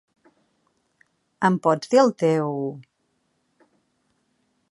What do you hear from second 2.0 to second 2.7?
el teu...?